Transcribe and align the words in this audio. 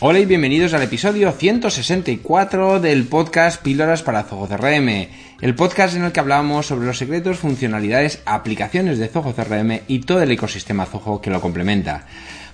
Hola 0.00 0.18
y 0.18 0.26
bienvenidos 0.26 0.74
al 0.74 0.82
episodio 0.82 1.30
164 1.30 2.80
del 2.80 3.04
podcast 3.04 3.62
Píldoras 3.62 4.02
para 4.02 4.24
Zoho 4.24 4.48
CRM, 4.48 5.08
el 5.40 5.54
podcast 5.54 5.94
en 5.94 6.04
el 6.04 6.10
que 6.12 6.18
hablamos 6.18 6.66
sobre 6.66 6.86
los 6.86 6.98
secretos, 6.98 7.38
funcionalidades, 7.38 8.20
aplicaciones 8.26 8.98
de 8.98 9.06
Zoho 9.06 9.34
CRM 9.34 9.82
y 9.86 10.00
todo 10.00 10.20
el 10.20 10.32
ecosistema 10.32 10.84
Zoho 10.84 11.20
que 11.20 11.30
lo 11.30 11.40
complementa. 11.40 12.06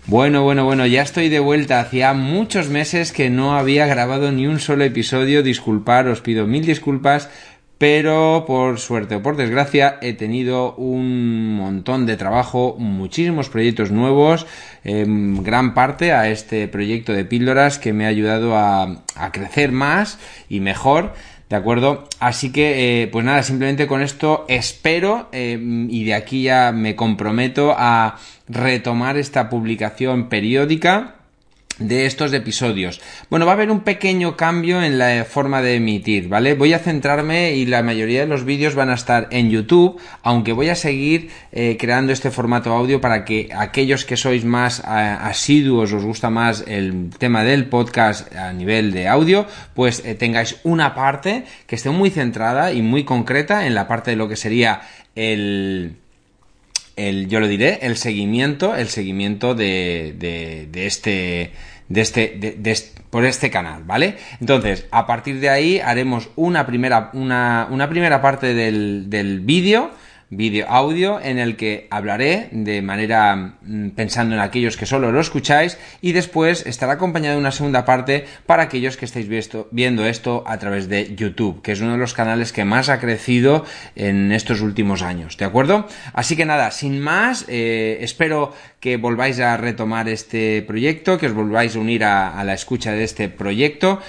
Bueno, 0.07 0.43
bueno, 0.43 0.65
bueno, 0.65 0.87
ya 0.87 1.03
estoy 1.03 1.31
de 1.31 1.41
vuelta. 1.41 1.81
Hacía 1.81 2.13
muchos 2.13 2.69
meses 2.69 3.11
que 3.11 3.31
no 3.31 3.57
había 3.57 3.87
grabado 3.87 4.31
ni 4.33 4.47
un 4.47 4.61
solo 4.61 4.85
episodio. 4.85 5.43
Disculpar, 5.43 6.09
os 6.09 6.21
pido 6.21 6.47
mil 6.47 6.67
disculpas, 6.67 7.31
pero 7.81 8.45
por 8.47 8.79
suerte 8.79 9.15
o 9.15 9.23
por 9.23 9.39
desgracia 9.39 9.97
he 10.03 10.13
tenido 10.13 10.75
un 10.75 11.57
montón 11.57 12.05
de 12.05 12.19
trabajo, 12.19 12.77
muchísimos 12.79 13.49
proyectos 13.49 13.91
nuevos, 13.91 14.47
en 14.85 15.43
gran 15.43 15.73
parte 15.73 16.13
a 16.13 16.29
este 16.29 16.69
proyecto 16.69 17.15
de 17.15 17.25
píldoras 17.25 17.79
que 17.79 17.95
me 17.95 18.05
ha 18.05 18.09
ayudado 18.09 18.55
a, 18.55 19.01
crecer 19.33 19.73
más 19.73 20.19
y 20.51 20.61
mejor. 20.61 21.15
¿De 21.49 21.57
acuerdo? 21.57 22.07
Así 22.19 22.53
que, 22.53 23.03
eh, 23.03 23.07
pues 23.07 23.25
nada, 23.25 23.43
simplemente 23.43 23.87
con 23.87 24.03
esto 24.03 24.45
espero 24.49 25.31
eh, 25.33 25.59
y 25.89 26.05
de 26.05 26.13
aquí 26.13 26.43
ya 26.43 26.73
me 26.73 26.97
comprometo 26.97 27.75
a 27.79 28.19
retomar 28.47 29.17
esta 29.17 29.49
publicación 29.49 30.29
periódica 30.29 31.20
de 31.81 32.07
estos 32.07 32.33
episodios. 32.33 33.01
Bueno, 33.31 33.47
va 33.47 33.53
a 33.53 33.55
haber 33.55 33.71
un 33.71 33.81
pequeño 33.81 34.37
cambio 34.37 34.83
en 34.83 34.99
la 34.99 35.25
forma 35.25 35.63
de 35.63 35.77
emitir, 35.77 36.29
¿vale? 36.29 36.55
Voy 36.55 36.73
a 36.75 36.79
centrarme 36.79 37.55
y 37.55 37.67
la 37.67 37.83
mayoría 37.83 38.21
de 38.21 38.27
los 38.27 38.45
vídeos 38.45 38.75
van 38.75 38.91
a 38.91 38.95
estar 38.95 39.27
en 39.31 39.51
YouTube, 39.51 39.99
aunque 40.23 40.53
voy 40.53 40.69
a 40.69 40.75
seguir 40.75 41.31
eh, 41.53 41.77
creando 41.81 42.13
este 42.13 42.31
formato 42.31 42.73
audio 42.73 43.01
para 43.01 43.25
que 43.25 43.49
aquellos 43.57 44.05
que 44.05 44.17
sois 44.17 44.45
más 44.45 44.81
eh, 44.81 44.83
asiduos, 44.87 45.93
os 45.93 46.05
gusta 46.05 46.31
más 46.31 46.65
el 46.69 47.11
tema 47.19 47.43
del 47.43 47.67
podcast 47.67 48.33
a 48.37 48.53
nivel 48.53 48.93
de 48.93 49.09
audio, 49.09 49.47
pues 49.75 50.03
eh, 50.05 50.15
tengáis 50.15 50.59
una 50.63 50.95
parte 50.95 51.45
que 51.67 51.77
esté 51.77 51.91
muy 51.91 52.11
centrada 52.11 52.73
y 52.73 52.83
muy 52.83 53.05
concreta 53.05 53.67
en 53.67 53.75
la 53.75 53.89
parte 53.89 54.11
de 54.11 54.17
lo 54.17 54.29
que 54.29 54.37
sería 54.37 54.83
el 55.15 55.97
el, 56.97 57.29
yo 57.29 57.41
lo 57.41 57.49
diré, 57.49 57.79
el 57.83 57.97
seguimiento, 57.97 58.77
el 58.77 58.89
seguimiento 58.89 59.55
de, 59.55 60.15
de, 60.19 60.69
de 60.71 60.87
este, 60.87 61.53
de 61.91 62.01
este, 62.01 62.37
de, 62.39 62.53
de, 62.53 62.79
por 63.11 63.27
este 63.27 63.51
canal, 63.51 63.83
¿vale? 63.85 64.17
Entonces, 64.41 64.87
a 64.93 65.07
partir 65.07 65.41
de 65.41 65.51
ahí 65.51 65.81
haremos 65.81 66.31
una 66.37 66.65
primera, 66.65 67.11
una, 67.13 67.67
una 67.71 67.91
primera 67.91 68.23
parte 68.23 68.55
del, 68.55 69.11
del 69.11 69.41
vídeo 69.41 69.91
vídeo 70.31 70.67
audio 70.69 71.21
en 71.21 71.39
el 71.39 71.57
que 71.57 71.89
hablaré 71.91 72.49
de 72.53 72.83
manera 72.83 73.57
mm, 73.63 73.91
pensando 73.91 74.35
en 74.35 74.41
aquellos 74.41 74.77
que 74.77 74.87
solo 74.87 75.11
lo 75.11 75.21
escucháis 75.21 75.77
y 76.01 76.13
después 76.13 76.65
estará 76.67 76.93
acompañado 76.93 77.35
de 77.35 77.41
una 77.41 77.51
segunda 77.51 77.85
parte 77.85 78.25
para 78.47 78.63
aquellos 78.63 78.97
que 78.97 79.05
estáis 79.05 79.29
viendo 79.73 80.07
esto 80.07 80.45
a 80.47 80.59
través 80.59 80.89
de 80.89 81.15
YouTube, 81.17 81.63
que 81.63 81.73
es 81.73 81.81
uno 81.81 81.93
de 81.93 81.99
los 81.99 82.15
canales 82.15 82.53
que 82.53 82.65
más 82.65 82.89
ha 82.89 83.01
crecido 83.01 83.65
en 83.97 84.31
estos 84.31 84.61
últimos 84.61 85.03
años, 85.03 85.37
¿de 85.37 85.45
acuerdo? 85.45 85.89
Así 86.13 86.37
que 86.37 86.47
nada, 86.47 86.71
sin 86.71 87.01
más, 87.01 87.45
eh, 87.49 87.99
espero 88.01 88.55
que 88.79 88.97
volváis 88.97 89.41
a 89.41 89.57
retomar 89.57 90.09
este 90.09 90.63
proyecto, 90.63 91.19
que 91.19 91.27
os 91.27 91.35
volváis 91.35 91.75
a 91.75 91.81
unir 91.81 92.05
a, 92.05 92.39
a 92.39 92.45
la 92.45 92.55
escucha 92.55 92.93
de 92.93 93.05
este 93.05 93.29
proyecto. 93.29 94.01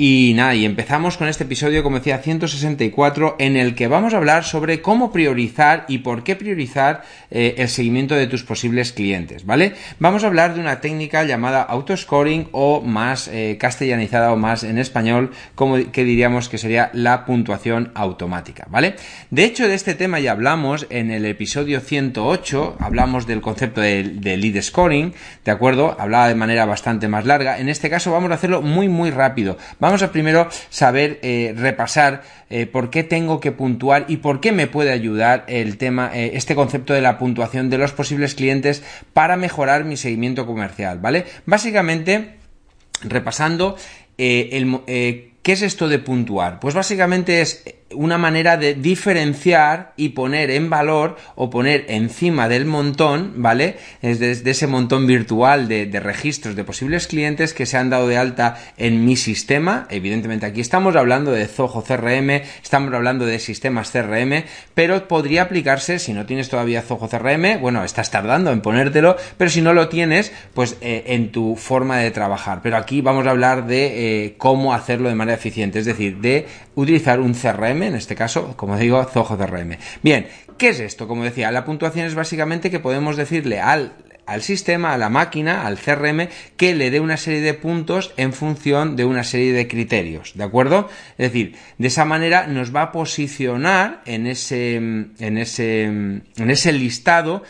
Y 0.00 0.32
nada, 0.36 0.54
y 0.54 0.64
empezamos 0.64 1.16
con 1.16 1.26
este 1.26 1.42
episodio, 1.42 1.82
como 1.82 1.98
decía, 1.98 2.18
164, 2.18 3.34
en 3.40 3.56
el 3.56 3.74
que 3.74 3.88
vamos 3.88 4.14
a 4.14 4.18
hablar 4.18 4.44
sobre 4.44 4.80
cómo 4.80 5.10
priorizar 5.10 5.86
y 5.88 5.98
por 5.98 6.22
qué 6.22 6.36
priorizar 6.36 7.02
eh, 7.32 7.56
el 7.58 7.68
seguimiento 7.68 8.14
de 8.14 8.28
tus 8.28 8.44
posibles 8.44 8.92
clientes, 8.92 9.44
¿vale? 9.44 9.74
Vamos 9.98 10.22
a 10.22 10.28
hablar 10.28 10.54
de 10.54 10.60
una 10.60 10.80
técnica 10.80 11.24
llamada 11.24 11.62
autoscoring 11.62 12.48
o 12.52 12.80
más 12.80 13.26
eh, 13.26 13.56
castellanizada 13.58 14.32
o 14.32 14.36
más 14.36 14.62
en 14.62 14.78
español, 14.78 15.32
como 15.56 15.90
que 15.90 16.04
diríamos 16.04 16.48
que 16.48 16.58
sería 16.58 16.90
la 16.92 17.24
puntuación 17.24 17.90
automática, 17.96 18.68
¿vale? 18.70 18.94
De 19.30 19.42
hecho, 19.42 19.66
de 19.66 19.74
este 19.74 19.96
tema 19.96 20.20
ya 20.20 20.30
hablamos 20.30 20.86
en 20.90 21.10
el 21.10 21.24
episodio 21.24 21.80
108, 21.80 22.76
hablamos 22.78 23.26
del 23.26 23.40
concepto 23.40 23.80
de, 23.80 24.04
lead 24.04 24.62
scoring, 24.62 25.12
¿de 25.44 25.50
acuerdo? 25.50 25.96
Hablaba 25.98 26.28
de 26.28 26.36
manera 26.36 26.66
bastante 26.66 27.08
más 27.08 27.26
larga. 27.26 27.58
En 27.58 27.68
este 27.68 27.90
caso 27.90 28.12
vamos 28.12 28.30
a 28.30 28.34
hacerlo 28.34 28.62
muy, 28.62 28.88
muy 28.88 29.10
rápido. 29.10 29.58
A 29.88 30.12
primero 30.12 30.48
saber 30.70 31.18
eh, 31.22 31.54
repasar 31.56 32.22
eh, 32.50 32.66
por 32.66 32.90
qué 32.90 33.04
tengo 33.04 33.40
que 33.40 33.52
puntuar 33.52 34.04
y 34.08 34.18
por 34.18 34.40
qué 34.40 34.52
me 34.52 34.66
puede 34.66 34.92
ayudar 34.92 35.44
el 35.48 35.78
tema, 35.78 36.10
eh, 36.14 36.32
este 36.34 36.54
concepto 36.54 36.92
de 36.92 37.00
la 37.00 37.18
puntuación 37.18 37.70
de 37.70 37.78
los 37.78 37.92
posibles 37.92 38.34
clientes 38.34 38.82
para 39.14 39.36
mejorar 39.36 39.84
mi 39.84 39.96
seguimiento 39.96 40.46
comercial, 40.46 40.98
¿vale? 40.98 41.24
Básicamente, 41.46 42.36
repasando, 43.02 43.76
¿qué 44.16 45.32
es 45.44 45.62
esto 45.62 45.88
de 45.88 45.98
puntuar? 45.98 46.60
Pues 46.60 46.74
básicamente 46.74 47.40
es 47.40 47.64
una 47.94 48.18
manera 48.18 48.56
de 48.56 48.74
diferenciar 48.74 49.92
y 49.96 50.10
poner 50.10 50.50
en 50.50 50.68
valor 50.68 51.16
o 51.36 51.48
poner 51.48 51.86
encima 51.88 52.48
del 52.48 52.66
montón, 52.66 53.34
¿vale? 53.36 53.76
Es 54.02 54.18
de, 54.18 54.32
ese 54.32 54.66
montón 54.66 55.06
virtual 55.06 55.68
de, 55.68 55.86
de, 55.86 56.00
registros 56.00 56.54
de 56.54 56.64
posibles 56.64 57.06
clientes 57.06 57.54
que 57.54 57.66
se 57.66 57.78
han 57.78 57.88
dado 57.88 58.06
de 58.06 58.18
alta 58.18 58.58
en 58.76 59.04
mi 59.04 59.16
sistema. 59.16 59.86
Evidentemente 59.90 60.44
aquí 60.44 60.60
estamos 60.60 60.96
hablando 60.96 61.32
de 61.32 61.46
Zoho 61.46 61.82
CRM, 61.82 62.42
estamos 62.62 62.92
hablando 62.92 63.24
de 63.24 63.38
sistemas 63.38 63.90
CRM, 63.90 64.44
pero 64.74 65.08
podría 65.08 65.42
aplicarse 65.42 65.98
si 65.98 66.12
no 66.12 66.26
tienes 66.26 66.50
todavía 66.50 66.82
Zoho 66.82 67.08
CRM, 67.08 67.58
bueno, 67.60 67.84
estás 67.84 68.10
tardando 68.10 68.52
en 68.52 68.60
ponértelo, 68.60 69.16
pero 69.38 69.50
si 69.50 69.62
no 69.62 69.72
lo 69.72 69.88
tienes, 69.88 70.32
pues 70.52 70.76
eh, 70.82 71.04
en 71.06 71.32
tu 71.32 71.56
forma 71.56 71.98
de 71.98 72.10
trabajar. 72.10 72.60
Pero 72.62 72.76
aquí 72.76 73.00
vamos 73.00 73.26
a 73.26 73.30
hablar 73.30 73.66
de 73.66 74.24
eh, 74.24 74.34
cómo 74.36 74.74
hacerlo 74.74 75.08
de 75.08 75.14
manera 75.14 75.36
eficiente, 75.36 75.78
es 75.78 75.86
decir, 75.86 76.18
de 76.18 76.46
utilizar 76.74 77.20
un 77.20 77.34
CRM 77.34 77.77
en 77.82 77.94
este 77.94 78.14
caso, 78.14 78.56
como 78.56 78.76
digo, 78.76 79.04
Zoho 79.04 79.36
CRM. 79.36 79.78
Bien, 80.02 80.26
¿qué 80.56 80.70
es 80.70 80.80
esto? 80.80 81.08
Como 81.08 81.24
decía, 81.24 81.50
la 81.50 81.64
puntuación 81.64 82.06
es 82.06 82.14
básicamente 82.14 82.70
que 82.70 82.80
podemos 82.80 83.16
decirle 83.16 83.60
al 83.60 83.92
al 84.28 84.42
sistema, 84.42 84.92
a 84.92 84.98
la 84.98 85.08
máquina, 85.08 85.66
al 85.66 85.78
CRM, 85.78 86.28
que 86.58 86.74
le 86.74 86.90
dé 86.90 87.00
una 87.00 87.16
serie 87.16 87.40
de 87.40 87.54
puntos 87.54 88.12
en 88.18 88.34
función 88.34 88.94
de 88.94 89.06
una 89.06 89.24
serie 89.24 89.54
de 89.54 89.66
criterios, 89.66 90.32
¿de 90.34 90.44
acuerdo? 90.44 90.90
Es 91.16 91.32
decir, 91.32 91.56
de 91.78 91.88
esa 91.88 92.04
manera 92.04 92.46
nos 92.46 92.76
va 92.76 92.82
a 92.82 92.92
posicionar 92.92 94.02
en 94.04 94.26
ese, 94.26 94.76
en 94.76 95.38
ese, 95.38 95.84
en 95.84 96.24
ese 96.36 96.72
listado 96.72 97.42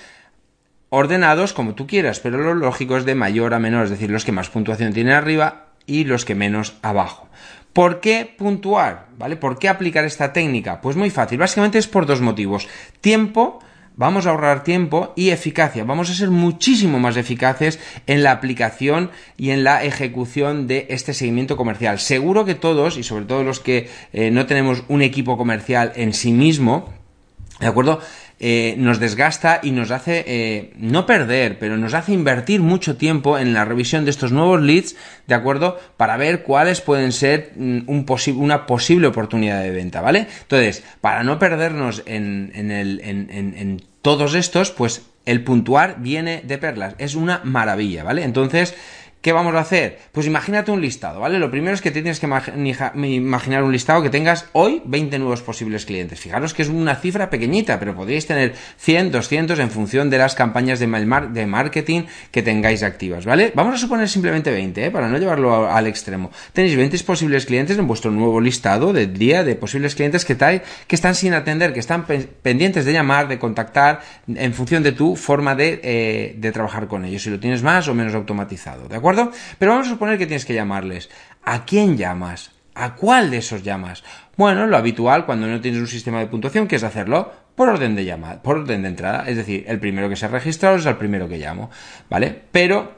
ordenados 0.88 1.52
como 1.52 1.74
tú 1.74 1.88
quieras, 1.88 2.20
pero 2.20 2.38
lo 2.38 2.54
lógico 2.54 2.96
es 2.96 3.04
de 3.04 3.16
mayor 3.16 3.54
a 3.54 3.58
menor, 3.58 3.84
es 3.84 3.90
decir, 3.90 4.10
los 4.10 4.24
que 4.24 4.32
más 4.32 4.48
puntuación 4.48 4.92
tienen 4.92 5.14
arriba 5.14 5.66
y 5.84 6.04
los 6.04 6.24
que 6.24 6.36
menos 6.36 6.76
abajo. 6.82 7.28
¿Por 7.78 8.00
qué 8.00 8.28
puntuar? 8.36 9.06
¿Vale? 9.18 9.36
¿Por 9.36 9.56
qué 9.56 9.68
aplicar 9.68 10.04
esta 10.04 10.32
técnica? 10.32 10.80
Pues 10.80 10.96
muy 10.96 11.10
fácil. 11.10 11.38
Básicamente 11.38 11.78
es 11.78 11.86
por 11.86 12.06
dos 12.06 12.20
motivos. 12.20 12.66
Tiempo, 13.00 13.60
vamos 13.94 14.26
a 14.26 14.30
ahorrar 14.30 14.64
tiempo 14.64 15.12
y 15.14 15.30
eficacia. 15.30 15.84
Vamos 15.84 16.10
a 16.10 16.14
ser 16.14 16.30
muchísimo 16.30 16.98
más 16.98 17.16
eficaces 17.16 17.78
en 18.08 18.24
la 18.24 18.32
aplicación 18.32 19.12
y 19.36 19.50
en 19.50 19.62
la 19.62 19.84
ejecución 19.84 20.66
de 20.66 20.88
este 20.90 21.14
seguimiento 21.14 21.56
comercial. 21.56 22.00
Seguro 22.00 22.44
que 22.44 22.56
todos, 22.56 22.98
y 22.98 23.04
sobre 23.04 23.26
todo 23.26 23.44
los 23.44 23.60
que 23.60 23.88
eh, 24.12 24.32
no 24.32 24.46
tenemos 24.46 24.82
un 24.88 25.00
equipo 25.00 25.38
comercial 25.38 25.92
en 25.94 26.14
sí 26.14 26.32
mismo, 26.32 26.92
¿de 27.60 27.68
acuerdo? 27.68 28.00
Eh, 28.40 28.76
nos 28.78 29.00
desgasta 29.00 29.58
y 29.64 29.72
nos 29.72 29.90
hace 29.90 30.24
eh, 30.26 30.72
no 30.78 31.06
perder, 31.06 31.58
pero 31.58 31.76
nos 31.76 31.92
hace 31.94 32.12
invertir 32.12 32.60
mucho 32.60 32.96
tiempo 32.96 33.36
en 33.36 33.52
la 33.52 33.64
revisión 33.64 34.04
de 34.04 34.12
estos 34.12 34.30
nuevos 34.30 34.62
leads, 34.62 34.94
¿de 35.26 35.34
acuerdo? 35.34 35.76
Para 35.96 36.16
ver 36.16 36.44
cuáles 36.44 36.80
pueden 36.80 37.10
ser 37.10 37.52
mm, 37.56 37.80
un 37.88 38.06
una 38.36 38.66
posible 38.66 39.08
oportunidad 39.08 39.60
de 39.62 39.72
venta, 39.72 40.00
¿vale? 40.00 40.28
Entonces, 40.42 40.84
para 41.00 41.24
no 41.24 41.40
perdernos 41.40 42.04
en, 42.06 42.52
en, 42.54 42.70
el, 42.70 43.00
en, 43.02 43.28
en 43.30 43.82
todos 44.02 44.34
estos, 44.34 44.70
pues 44.70 45.02
el 45.26 45.42
puntuar 45.42 45.96
viene 45.98 46.40
de 46.44 46.58
perlas. 46.58 46.94
Es 46.98 47.16
una 47.16 47.40
maravilla, 47.44 48.04
¿vale? 48.04 48.22
Entonces, 48.22 48.74
¿Qué 49.20 49.32
vamos 49.32 49.52
a 49.56 49.60
hacer? 49.60 49.98
Pues 50.12 50.28
imagínate 50.28 50.70
un 50.70 50.80
listado, 50.80 51.18
¿vale? 51.18 51.40
Lo 51.40 51.50
primero 51.50 51.74
es 51.74 51.82
que 51.82 51.90
tienes 51.90 52.20
que 52.20 52.26
imaginar 52.26 53.64
un 53.64 53.72
listado 53.72 54.00
que 54.00 54.10
tengas 54.10 54.46
hoy 54.52 54.80
20 54.84 55.18
nuevos 55.18 55.42
posibles 55.42 55.86
clientes. 55.86 56.20
Fijaros 56.20 56.54
que 56.54 56.62
es 56.62 56.68
una 56.68 56.94
cifra 56.94 57.28
pequeñita, 57.28 57.80
pero 57.80 57.96
podríais 57.96 58.28
tener 58.28 58.54
100, 58.76 59.10
200 59.10 59.58
en 59.58 59.70
función 59.70 60.08
de 60.08 60.18
las 60.18 60.36
campañas 60.36 60.78
de 60.78 60.86
marketing 60.86 62.02
que 62.30 62.42
tengáis 62.42 62.84
activas, 62.84 63.26
¿vale? 63.26 63.50
Vamos 63.56 63.74
a 63.74 63.78
suponer 63.78 64.08
simplemente 64.08 64.52
20, 64.52 64.86
¿eh? 64.86 64.90
Para 64.92 65.08
no 65.08 65.18
llevarlo 65.18 65.68
al 65.68 65.88
extremo. 65.88 66.30
Tenéis 66.52 66.76
20 66.76 66.96
posibles 67.00 67.44
clientes 67.44 67.76
en 67.76 67.88
vuestro 67.88 68.12
nuevo 68.12 68.40
listado 68.40 68.92
de 68.92 69.08
día 69.08 69.42
de 69.42 69.56
posibles 69.56 69.96
clientes 69.96 70.24
que, 70.24 70.36
que 70.36 70.94
están 70.94 71.16
sin 71.16 71.34
atender, 71.34 71.72
que 71.72 71.80
están 71.80 72.06
pendientes 72.06 72.84
de 72.84 72.92
llamar, 72.92 73.26
de 73.26 73.40
contactar, 73.40 74.00
en 74.32 74.54
función 74.54 74.84
de 74.84 74.92
tu 74.92 75.16
forma 75.16 75.56
eh, 75.58 76.34
de 76.38 76.52
trabajar 76.52 76.86
con 76.86 77.04
ellos. 77.04 77.24
Si 77.24 77.30
lo 77.30 77.40
tienes 77.40 77.64
más 77.64 77.88
o 77.88 77.94
menos 77.94 78.14
automatizado, 78.14 78.86
¿de 78.86 78.94
acuerdo? 78.94 79.07
Pero 79.58 79.72
vamos 79.72 79.86
a 79.86 79.90
suponer 79.90 80.18
que 80.18 80.26
tienes 80.26 80.44
que 80.44 80.54
llamarles. 80.54 81.10
¿A 81.44 81.64
quién 81.64 81.96
llamas? 81.96 82.50
¿A 82.74 82.94
cuál 82.94 83.30
de 83.30 83.38
esos 83.38 83.62
llamas? 83.62 84.04
Bueno, 84.36 84.66
lo 84.66 84.76
habitual 84.76 85.26
cuando 85.26 85.46
no 85.46 85.60
tienes 85.60 85.80
un 85.80 85.86
sistema 85.86 86.20
de 86.20 86.26
puntuación, 86.26 86.68
que 86.68 86.76
es 86.76 86.84
hacerlo 86.84 87.32
por 87.54 87.68
orden 87.68 87.96
de 87.96 88.04
llamada, 88.04 88.40
por 88.40 88.58
orden 88.58 88.82
de 88.82 88.88
entrada. 88.88 89.28
Es 89.28 89.36
decir, 89.36 89.64
el 89.66 89.80
primero 89.80 90.08
que 90.08 90.16
se 90.16 90.26
ha 90.26 90.28
registrado 90.28 90.76
es 90.76 90.86
el 90.86 90.96
primero 90.96 91.28
que 91.28 91.38
llamo, 91.38 91.70
¿vale? 92.08 92.42
Pero 92.52 92.92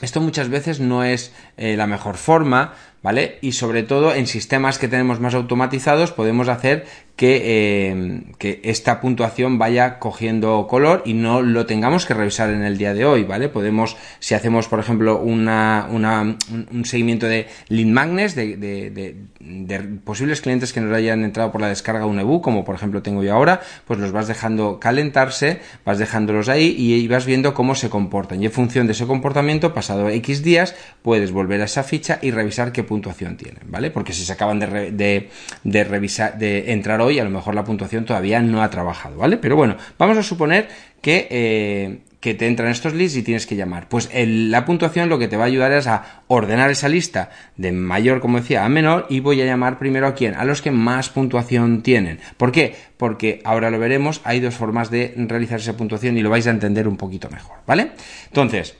esto 0.00 0.20
muchas 0.20 0.48
veces 0.48 0.80
no 0.80 1.04
es 1.04 1.34
eh, 1.56 1.76
la 1.76 1.86
mejor 1.86 2.16
forma, 2.16 2.74
¿vale? 3.02 3.38
Y 3.40 3.52
sobre 3.52 3.82
todo 3.82 4.14
en 4.14 4.26
sistemas 4.26 4.78
que 4.78 4.88
tenemos 4.88 5.20
más 5.20 5.34
automatizados 5.34 6.12
podemos 6.12 6.48
hacer 6.48 6.86
que, 7.16 7.42
eh, 7.44 8.22
que, 8.38 8.60
esta 8.64 9.00
puntuación 9.00 9.58
vaya 9.58 9.98
cogiendo 9.98 10.66
color 10.66 11.02
y 11.04 11.14
no 11.14 11.42
lo 11.42 11.66
tengamos 11.66 12.06
que 12.06 12.14
revisar 12.14 12.50
en 12.50 12.62
el 12.62 12.78
día 12.78 12.94
de 12.94 13.04
hoy, 13.04 13.24
¿vale? 13.24 13.48
Podemos, 13.48 13.96
si 14.18 14.34
hacemos, 14.34 14.68
por 14.68 14.80
ejemplo, 14.80 15.18
una, 15.18 15.88
una 15.90 16.36
un 16.70 16.84
seguimiento 16.84 17.26
de 17.26 17.48
lead 17.68 17.86
magnets, 17.86 18.34
de, 18.34 18.56
de, 18.56 19.78
posibles 20.04 20.40
clientes 20.40 20.72
que 20.72 20.80
nos 20.80 20.94
hayan 20.94 21.24
entrado 21.24 21.52
por 21.52 21.60
la 21.60 21.68
descarga 21.68 22.04
de 22.04 22.10
un 22.10 22.20
ebook, 22.20 22.42
como 22.42 22.64
por 22.64 22.74
ejemplo 22.74 23.02
tengo 23.02 23.22
yo 23.22 23.34
ahora, 23.34 23.60
pues 23.86 23.98
los 23.98 24.12
vas 24.12 24.28
dejando 24.28 24.80
calentarse, 24.80 25.60
vas 25.84 25.98
dejándolos 25.98 26.48
ahí 26.48 26.74
y, 26.76 27.06
vas 27.08 27.26
viendo 27.26 27.52
cómo 27.52 27.74
se 27.74 27.90
comportan. 27.90 28.42
Y 28.42 28.46
en 28.46 28.52
función 28.52 28.86
de 28.86 28.92
ese 28.92 29.06
comportamiento, 29.06 29.74
pasado 29.74 30.08
X 30.08 30.42
días, 30.42 30.74
puedes 31.02 31.30
volver 31.30 31.60
a 31.60 31.64
esa 31.64 31.82
ficha 31.82 32.18
y 32.22 32.30
revisar 32.30 32.72
qué 32.72 32.82
puntuación 32.92 33.38
tienen, 33.38 33.62
¿vale? 33.68 33.90
Porque 33.90 34.12
si 34.12 34.22
se 34.22 34.34
acaban 34.34 34.60
de, 34.60 35.30
de, 35.64 35.84
revisar, 35.84 36.36
de 36.36 36.72
entrar 36.72 37.00
hoy, 37.00 37.18
a 37.18 37.24
lo 37.24 37.30
mejor 37.30 37.54
la 37.54 37.64
puntuación 37.64 38.04
todavía 38.04 38.42
no 38.42 38.62
ha 38.62 38.68
trabajado, 38.68 39.16
¿vale? 39.16 39.38
Pero 39.38 39.56
bueno, 39.56 39.78
vamos 39.98 40.18
a 40.18 40.22
suponer 40.22 40.68
que, 41.00 41.26
eh, 41.30 42.00
que 42.20 42.34
te 42.34 42.46
entran 42.46 42.68
estos 42.68 42.92
leads 42.92 43.16
y 43.16 43.22
tienes 43.22 43.46
que 43.46 43.56
llamar. 43.56 43.88
Pues 43.88 44.10
la 44.12 44.66
puntuación 44.66 45.08
lo 45.08 45.18
que 45.18 45.26
te 45.26 45.38
va 45.38 45.44
a 45.44 45.46
ayudar 45.46 45.72
es 45.72 45.86
a 45.86 46.22
ordenar 46.28 46.70
esa 46.70 46.90
lista 46.90 47.30
de 47.56 47.72
mayor, 47.72 48.20
como 48.20 48.36
decía, 48.36 48.62
a 48.62 48.68
menor 48.68 49.06
y 49.08 49.20
voy 49.20 49.40
a 49.40 49.46
llamar 49.46 49.78
primero 49.78 50.06
a 50.06 50.14
quién, 50.14 50.34
a 50.34 50.44
los 50.44 50.60
que 50.60 50.70
más 50.70 51.08
puntuación 51.08 51.82
tienen. 51.82 52.20
¿Por 52.36 52.52
qué? 52.52 52.76
Porque 52.98 53.40
ahora 53.44 53.70
lo 53.70 53.78
veremos, 53.78 54.20
hay 54.24 54.40
dos 54.40 54.54
formas 54.54 54.90
de 54.90 55.14
realizar 55.16 55.60
esa 55.60 55.78
puntuación 55.78 56.18
y 56.18 56.20
lo 56.20 56.28
vais 56.28 56.46
a 56.46 56.50
entender 56.50 56.86
un 56.86 56.98
poquito 56.98 57.30
mejor, 57.30 57.56
¿vale? 57.66 57.92
Entonces, 58.26 58.76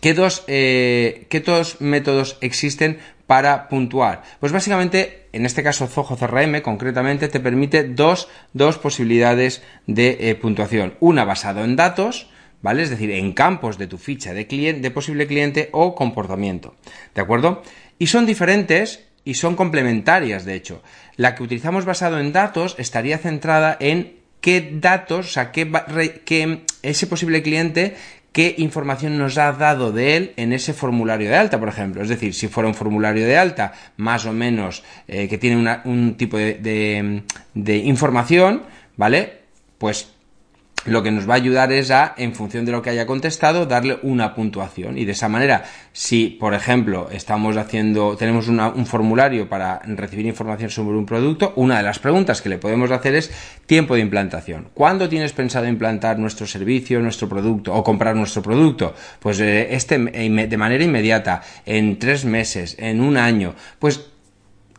¿Qué 0.00 0.14
dos, 0.14 0.44
eh, 0.48 1.26
¿Qué 1.28 1.40
dos 1.40 1.80
métodos 1.80 2.36
existen 2.40 2.98
para 3.26 3.68
puntuar? 3.68 4.22
Pues 4.40 4.52
básicamente, 4.52 5.28
en 5.32 5.46
este 5.46 5.62
caso 5.62 5.86
Zoho 5.86 6.16
CRM 6.16 6.60
concretamente, 6.62 7.28
te 7.28 7.40
permite 7.40 7.84
dos, 7.84 8.28
dos 8.52 8.78
posibilidades 8.78 9.62
de 9.86 10.16
eh, 10.20 10.34
puntuación. 10.34 10.94
Una 11.00 11.24
basado 11.24 11.64
en 11.64 11.76
datos, 11.76 12.28
¿vale? 12.62 12.82
Es 12.82 12.90
decir, 12.90 13.10
en 13.10 13.32
campos 13.32 13.78
de 13.78 13.86
tu 13.86 13.98
ficha 13.98 14.34
de, 14.34 14.46
cliente, 14.46 14.80
de 14.80 14.90
posible 14.90 15.26
cliente 15.26 15.68
o 15.72 15.94
comportamiento. 15.94 16.76
¿De 17.14 17.20
acuerdo? 17.20 17.62
Y 17.98 18.08
son 18.08 18.26
diferentes 18.26 19.06
y 19.24 19.34
son 19.34 19.56
complementarias, 19.56 20.44
de 20.44 20.54
hecho. 20.54 20.82
La 21.16 21.34
que 21.34 21.42
utilizamos 21.42 21.84
basado 21.84 22.20
en 22.20 22.32
datos 22.32 22.74
estaría 22.78 23.18
centrada 23.18 23.76
en 23.80 24.16
qué 24.40 24.72
datos, 24.74 25.26
o 25.26 25.30
sea, 25.30 25.52
qué, 25.52 25.70
qué 26.26 26.64
ese 26.82 27.06
posible 27.06 27.42
cliente 27.42 27.96
qué 28.34 28.56
información 28.58 29.16
nos 29.16 29.38
ha 29.38 29.52
dado 29.52 29.92
de 29.92 30.16
él 30.16 30.32
en 30.36 30.52
ese 30.52 30.74
formulario 30.74 31.30
de 31.30 31.36
alta, 31.36 31.60
por 31.60 31.68
ejemplo. 31.68 32.02
Es 32.02 32.08
decir, 32.08 32.34
si 32.34 32.48
fuera 32.48 32.68
un 32.68 32.74
formulario 32.74 33.24
de 33.24 33.38
alta 33.38 33.72
más 33.96 34.26
o 34.26 34.32
menos 34.32 34.82
eh, 35.06 35.28
que 35.28 35.38
tiene 35.38 35.80
un 35.84 36.16
tipo 36.16 36.36
de, 36.36 36.54
de, 36.54 37.22
de 37.54 37.76
información, 37.76 38.64
¿vale? 38.96 39.38
Pues 39.78 40.12
lo 40.86 41.02
que 41.02 41.10
nos 41.10 41.28
va 41.28 41.34
a 41.34 41.36
ayudar 41.36 41.72
es 41.72 41.90
a, 41.90 42.14
en 42.16 42.34
función 42.34 42.64
de 42.64 42.72
lo 42.72 42.82
que 42.82 42.90
haya 42.90 43.06
contestado, 43.06 43.66
darle 43.66 43.98
una 44.02 44.34
puntuación. 44.34 44.98
Y 44.98 45.04
de 45.04 45.12
esa 45.12 45.28
manera, 45.28 45.64
si, 45.92 46.28
por 46.28 46.54
ejemplo, 46.54 47.08
estamos 47.10 47.56
haciendo, 47.56 48.16
tenemos 48.16 48.48
un 48.48 48.86
formulario 48.86 49.48
para 49.48 49.80
recibir 49.84 50.26
información 50.26 50.70
sobre 50.70 50.96
un 50.96 51.06
producto, 51.06 51.52
una 51.56 51.78
de 51.78 51.82
las 51.82 51.98
preguntas 51.98 52.42
que 52.42 52.48
le 52.48 52.58
podemos 52.58 52.90
hacer 52.90 53.14
es 53.14 53.30
tiempo 53.66 53.94
de 53.94 54.00
implantación. 54.00 54.68
¿Cuándo 54.74 55.08
tienes 55.08 55.32
pensado 55.32 55.66
implantar 55.66 56.18
nuestro 56.18 56.46
servicio, 56.46 57.00
nuestro 57.00 57.28
producto 57.28 57.74
o 57.74 57.82
comprar 57.82 58.16
nuestro 58.16 58.42
producto? 58.42 58.94
Pues 59.20 59.40
eh, 59.40 59.74
este 59.74 59.98
de 59.98 60.56
manera 60.56 60.84
inmediata, 60.84 61.42
en 61.64 61.98
tres 61.98 62.24
meses, 62.24 62.76
en 62.78 63.00
un 63.00 63.16
año. 63.16 63.54
Pues 63.78 64.13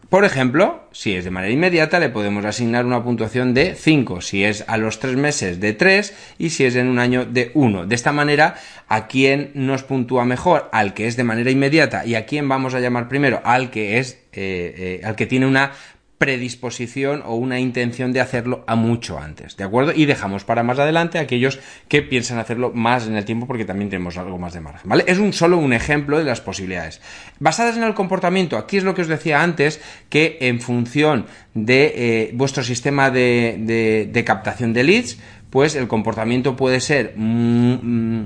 por 0.09 0.23
ejemplo, 0.23 0.87
si 0.91 1.15
es 1.15 1.25
de 1.25 1.31
manera 1.31 1.51
inmediata, 1.51 1.99
le 1.99 2.09
podemos 2.09 2.45
asignar 2.45 2.85
una 2.85 3.03
puntuación 3.03 3.53
de 3.53 3.75
5, 3.75 4.21
si 4.21 4.43
es 4.43 4.63
a 4.67 4.77
los 4.77 4.99
3 4.99 5.15
meses 5.15 5.59
de 5.59 5.73
3 5.73 6.35
y 6.37 6.51
si 6.51 6.65
es 6.65 6.75
en 6.75 6.87
un 6.87 6.99
año 6.99 7.25
de 7.25 7.51
1. 7.53 7.85
De 7.87 7.95
esta 7.95 8.11
manera, 8.11 8.55
¿a 8.87 9.07
quién 9.07 9.51
nos 9.55 9.83
puntúa 9.83 10.25
mejor? 10.25 10.69
Al 10.71 10.93
que 10.93 11.07
es 11.07 11.17
de 11.17 11.23
manera 11.23 11.49
inmediata 11.49 12.05
y 12.05 12.15
a 12.15 12.25
quién 12.25 12.47
vamos 12.47 12.75
a 12.75 12.79
llamar 12.79 13.07
primero? 13.07 13.41
Al 13.43 13.71
que 13.71 13.97
es, 13.97 14.19
eh, 14.33 14.75
eh, 14.77 15.01
al 15.03 15.15
que 15.15 15.25
tiene 15.25 15.47
una 15.47 15.71
predisposición 16.17 17.21
o 17.25 17.35
una 17.35 17.59
intención 17.59 18.13
de 18.13 18.21
hacerlo 18.21 18.63
a 18.67 18.75
mucho 18.75 19.19
antes, 19.19 19.57
¿de 19.57 19.65
acuerdo? 19.65 19.91
Y 19.93 20.05
dejamos 20.05 20.45
para 20.45 20.63
más 20.63 20.79
adelante 20.79 21.19
aquellos 21.19 21.59
que 21.89 22.01
piensan 22.01 22.39
hacerlo 22.39 22.71
más 22.73 23.05
en 23.07 23.15
el 23.15 23.25
tiempo 23.25 23.47
porque 23.47 23.65
también 23.65 23.89
tenemos 23.89 24.17
algo 24.17 24.37
más 24.37 24.53
de 24.53 24.61
margen, 24.61 24.89
¿vale? 24.89 25.03
Es 25.07 25.17
un 25.17 25.33
solo 25.33 25.57
un 25.57 25.73
ejemplo 25.73 26.17
de 26.17 26.23
las 26.23 26.39
posibilidades. 26.39 27.01
Basadas 27.39 27.75
en 27.75 27.83
el 27.83 27.93
comportamiento, 27.93 28.57
aquí 28.57 28.77
es 28.77 28.83
lo 28.83 28.95
que 28.95 29.01
os 29.01 29.07
decía 29.07 29.43
antes, 29.43 29.81
que 30.09 30.37
en 30.41 30.61
función 30.61 31.25
de 31.53 31.93
eh, 31.95 32.31
vuestro 32.33 32.63
sistema 32.63 33.11
de, 33.11 34.23
captación 34.25 34.71
de 34.71 34.83
leads, 34.83 35.19
pues 35.49 35.75
el 35.75 35.87
comportamiento 35.87 36.55
puede 36.55 36.79
ser 36.79 37.13
mm, 37.15 38.25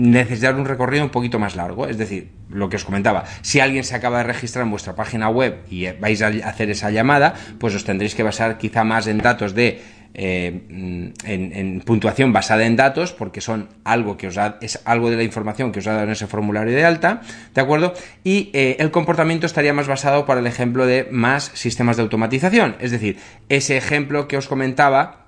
necesitar 0.00 0.54
un 0.54 0.64
recorrido 0.64 1.04
un 1.04 1.10
poquito 1.10 1.38
más 1.38 1.56
largo. 1.56 1.86
Es 1.86 1.98
decir, 1.98 2.30
lo 2.48 2.68
que 2.68 2.76
os 2.76 2.84
comentaba, 2.84 3.24
si 3.42 3.60
alguien 3.60 3.84
se 3.84 3.94
acaba 3.94 4.18
de 4.18 4.24
registrar 4.24 4.64
en 4.64 4.70
vuestra 4.70 4.94
página 4.94 5.28
web 5.28 5.58
y 5.70 5.86
vais 5.92 6.22
a 6.22 6.28
hacer 6.28 6.70
esa 6.70 6.90
llamada, 6.90 7.34
pues 7.58 7.74
os 7.74 7.84
tendréis 7.84 8.14
que 8.14 8.22
basar 8.22 8.56
quizá 8.56 8.82
más 8.82 9.06
en 9.06 9.18
datos 9.18 9.54
de 9.54 9.82
eh, 10.14 10.62
en, 11.24 11.82
puntuación 11.82 12.32
basada 12.32 12.64
en 12.64 12.76
datos, 12.76 13.12
porque 13.12 13.40
son 13.40 13.68
algo 13.84 14.16
que 14.16 14.26
os 14.26 14.34
da, 14.34 14.58
es 14.60 14.80
algo 14.84 15.10
de 15.10 15.16
la 15.16 15.22
información 15.22 15.70
que 15.70 15.80
os 15.80 15.86
ha 15.86 15.92
dado 15.92 16.04
en 16.04 16.10
ese 16.10 16.26
formulario 16.26 16.74
de 16.74 16.84
alta, 16.84 17.20
¿de 17.54 17.60
acuerdo? 17.60 17.92
Y 18.24 18.50
eh, 18.52 18.76
el 18.80 18.90
comportamiento 18.90 19.46
estaría 19.46 19.72
más 19.72 19.86
basado 19.86 20.26
para 20.26 20.40
el 20.40 20.46
ejemplo 20.46 20.86
de 20.86 21.06
más 21.12 21.52
sistemas 21.54 21.96
de 21.96 22.02
automatización, 22.02 22.76
es 22.80 22.90
decir, 22.90 23.18
ese 23.48 23.76
ejemplo 23.76 24.26
que 24.26 24.36
os 24.36 24.48
comentaba 24.48 25.26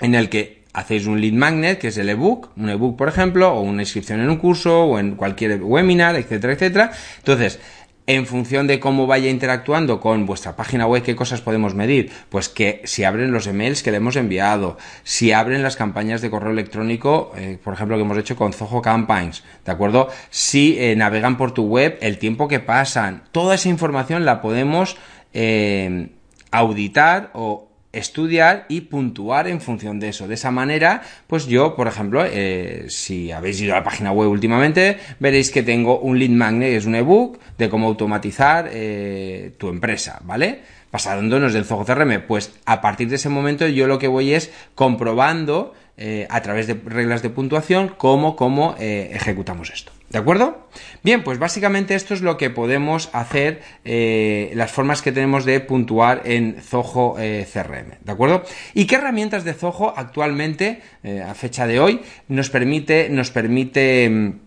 en 0.00 0.14
el 0.14 0.30
que 0.30 0.63
hacéis 0.74 1.06
un 1.06 1.20
lead 1.20 1.32
magnet, 1.32 1.78
que 1.78 1.88
es 1.88 1.96
el 1.96 2.10
ebook, 2.10 2.50
un 2.56 2.68
ebook 2.68 2.96
por 2.96 3.08
ejemplo, 3.08 3.54
o 3.54 3.62
una 3.62 3.82
inscripción 3.82 4.20
en 4.20 4.28
un 4.28 4.36
curso, 4.36 4.84
o 4.84 4.98
en 4.98 5.14
cualquier 5.14 5.62
webinar, 5.62 6.16
etcétera, 6.16 6.52
etcétera. 6.52 6.92
Entonces, 7.18 7.60
en 8.06 8.26
función 8.26 8.66
de 8.66 8.80
cómo 8.80 9.06
vaya 9.06 9.30
interactuando 9.30 9.98
con 9.98 10.26
vuestra 10.26 10.56
página 10.56 10.86
web, 10.86 11.02
qué 11.02 11.16
cosas 11.16 11.40
podemos 11.40 11.74
medir, 11.74 12.12
pues 12.28 12.50
que 12.50 12.82
si 12.84 13.04
abren 13.04 13.32
los 13.32 13.46
emails 13.46 13.82
que 13.82 13.90
le 13.90 13.96
hemos 13.96 14.16
enviado, 14.16 14.76
si 15.04 15.32
abren 15.32 15.62
las 15.62 15.76
campañas 15.76 16.20
de 16.20 16.28
correo 16.28 16.52
electrónico, 16.52 17.32
eh, 17.36 17.58
por 17.62 17.72
ejemplo, 17.72 17.96
que 17.96 18.02
hemos 18.02 18.18
hecho 18.18 18.36
con 18.36 18.52
Zoho 18.52 18.82
Campaigns, 18.82 19.42
¿de 19.64 19.72
acuerdo? 19.72 20.08
Si 20.28 20.76
eh, 20.78 20.94
navegan 20.96 21.38
por 21.38 21.52
tu 21.52 21.64
web, 21.64 21.96
el 22.02 22.18
tiempo 22.18 22.46
que 22.46 22.60
pasan, 22.60 23.22
toda 23.32 23.54
esa 23.54 23.70
información 23.70 24.26
la 24.26 24.42
podemos 24.42 24.98
eh, 25.32 26.10
auditar 26.50 27.30
o 27.32 27.70
estudiar 27.94 28.66
y 28.68 28.82
puntuar 28.82 29.48
en 29.48 29.60
función 29.60 30.00
de 30.00 30.08
eso. 30.08 30.28
De 30.28 30.34
esa 30.34 30.50
manera, 30.50 31.02
pues 31.26 31.46
yo, 31.46 31.76
por 31.76 31.88
ejemplo, 31.88 32.24
eh, 32.26 32.86
si 32.88 33.32
habéis 33.32 33.60
ido 33.60 33.72
a 33.74 33.78
la 33.78 33.84
página 33.84 34.12
web 34.12 34.28
últimamente, 34.28 34.98
veréis 35.20 35.50
que 35.50 35.62
tengo 35.62 35.98
un 35.98 36.18
lead 36.18 36.30
magnet, 36.30 36.74
es 36.74 36.86
un 36.86 36.94
ebook 36.94 37.38
de 37.58 37.68
cómo 37.68 37.86
automatizar 37.86 38.68
eh, 38.72 39.52
tu 39.58 39.68
empresa, 39.68 40.20
¿vale? 40.24 40.62
Pasándonos 40.90 41.52
del 41.52 41.64
Zoho 41.64 41.84
CRM, 41.84 42.22
pues 42.26 42.52
a 42.66 42.80
partir 42.80 43.08
de 43.08 43.16
ese 43.16 43.28
momento 43.28 43.66
yo 43.66 43.86
lo 43.86 43.98
que 43.98 44.08
voy 44.08 44.32
es 44.32 44.52
comprobando 44.74 45.74
eh, 45.96 46.26
a 46.30 46.42
través 46.42 46.66
de 46.66 46.74
reglas 46.74 47.22
de 47.22 47.30
puntuación 47.30 47.88
cómo, 47.96 48.36
cómo 48.36 48.76
ejecutamos 48.78 49.70
esto. 49.70 49.92
¿De 50.14 50.20
acuerdo? 50.20 50.68
Bien, 51.02 51.24
pues 51.24 51.40
básicamente 51.40 51.96
esto 51.96 52.14
es 52.14 52.22
lo 52.22 52.36
que 52.36 52.48
podemos 52.48 53.10
hacer, 53.12 53.62
eh, 53.84 54.52
las 54.54 54.70
formas 54.70 55.02
que 55.02 55.10
tenemos 55.10 55.44
de 55.44 55.58
puntuar 55.58 56.22
en 56.24 56.62
Zoho 56.62 57.16
eh, 57.18 57.44
CRM. 57.52 57.98
¿De 58.00 58.12
acuerdo? 58.12 58.44
¿Y 58.74 58.86
qué 58.86 58.94
herramientas 58.94 59.42
de 59.42 59.54
Zoho 59.54 59.92
actualmente, 59.96 60.82
eh, 61.02 61.20
a 61.20 61.34
fecha 61.34 61.66
de 61.66 61.80
hoy, 61.80 62.00
nos 62.28 62.48
permite, 62.48 63.08
nos 63.10 63.32
permite 63.32 64.08
mm, 64.08 64.40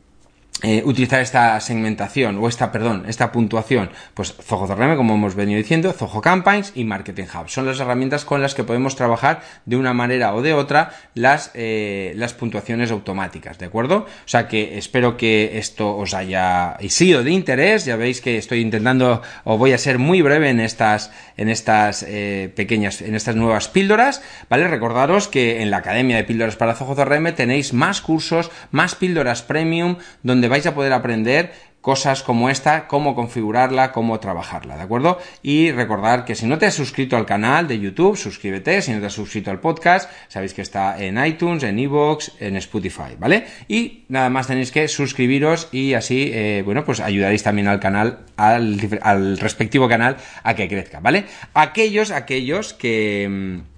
eh, 0.63 0.81
utilizar 0.85 1.21
esta 1.21 1.59
segmentación 1.59 2.39
o 2.39 2.47
esta, 2.47 2.71
perdón, 2.71 3.03
esta 3.07 3.31
puntuación, 3.31 3.91
pues 4.15 4.33
Zoho 4.41 4.65
CRM, 4.65 4.95
como 4.95 5.13
hemos 5.13 5.35
venido 5.35 5.59
diciendo, 5.59 5.93
Zoho 5.93 6.19
Campaigns 6.19 6.71
y 6.73 6.83
Marketing 6.83 7.25
Hub. 7.25 7.47
Son 7.47 7.67
las 7.67 7.79
herramientas 7.79 8.25
con 8.25 8.41
las 8.41 8.55
que 8.55 8.63
podemos 8.63 8.95
trabajar 8.95 9.41
de 9.65 9.77
una 9.77 9.93
manera 9.93 10.33
o 10.33 10.41
de 10.41 10.55
otra 10.55 10.93
las, 11.13 11.51
eh, 11.53 12.11
las 12.15 12.33
puntuaciones 12.33 12.89
automáticas, 12.89 13.59
¿de 13.59 13.67
acuerdo? 13.67 14.07
O 14.07 14.27
sea 14.27 14.47
que 14.47 14.79
espero 14.79 15.15
que 15.15 15.59
esto 15.59 15.95
os 15.95 16.15
haya 16.15 16.75
sido 16.89 17.23
de 17.23 17.29
interés. 17.29 17.85
Ya 17.85 17.95
veis 17.95 18.19
que 18.19 18.39
estoy 18.39 18.61
intentando 18.61 19.21
o 19.43 19.59
voy 19.59 19.73
a 19.73 19.77
ser 19.77 19.99
muy 19.99 20.23
breve 20.23 20.49
en 20.49 20.59
estas, 20.59 21.11
en 21.37 21.49
estas 21.49 22.01
eh, 22.01 22.51
pequeñas, 22.55 23.03
en 23.03 23.13
estas 23.13 23.35
nuevas 23.35 23.67
píldoras, 23.67 24.23
¿vale? 24.49 24.67
Recordaros 24.67 25.27
que 25.27 25.61
en 25.61 25.69
la 25.69 25.77
Academia 25.77 26.17
de 26.17 26.23
Píldoras 26.23 26.55
para 26.55 26.73
Zoho 26.73 26.95
CRM 26.95 27.31
tenéis 27.35 27.73
más 27.73 28.01
cursos, 28.01 28.49
más 28.71 28.95
píldoras 28.95 29.43
premium, 29.43 29.97
donde 30.23 30.36
vais 30.47 30.65
a 30.67 30.75
poder 30.75 30.93
aprender 30.93 31.51
cosas 31.87 32.21
como 32.21 32.49
esta, 32.49 32.85
cómo 32.85 33.15
configurarla, 33.15 33.93
cómo 33.93 34.19
trabajarla, 34.19 34.75
¿de 34.75 34.83
acuerdo? 34.83 35.19
Y 35.41 35.71
recordar 35.71 36.25
que 36.25 36.35
si 36.35 36.45
no 36.45 36.57
te 36.57 36.65
has 36.65 36.73
suscrito 36.73 37.15
al 37.15 37.25
canal 37.25 37.67
de 37.67 37.79
YouTube, 37.79 38.17
suscríbete, 38.17 38.81
si 38.81 38.91
no 38.91 38.99
te 38.99 39.05
has 39.05 39.13
suscrito 39.13 39.51
al 39.51 39.61
podcast, 39.61 40.11
sabéis 40.27 40.53
que 40.53 40.61
está 40.61 41.01
en 41.01 41.23
iTunes, 41.23 41.63
en 41.63 41.79
Evox, 41.79 42.33
en 42.41 42.57
Spotify, 42.57 43.15
¿vale? 43.17 43.45
Y 43.69 44.03
nada 44.09 44.29
más 44.29 44.47
tenéis 44.47 44.71
que 44.73 44.87
suscribiros 44.89 45.69
y 45.71 45.93
así, 45.93 46.29
eh, 46.33 46.61
bueno, 46.65 46.83
pues 46.83 46.99
ayudaréis 46.99 47.43
también 47.43 47.69
al 47.69 47.79
canal, 47.79 48.19
al, 48.35 48.77
al 49.01 49.37
respectivo 49.37 49.87
canal 49.87 50.17
a 50.43 50.55
que 50.55 50.67
crezca, 50.67 50.99
¿vale? 50.99 51.23
Aquellos, 51.53 52.11
aquellos 52.11 52.73
que 52.73 53.27
mm, 53.29 53.76